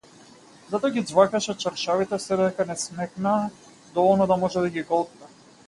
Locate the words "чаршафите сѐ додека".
1.65-2.67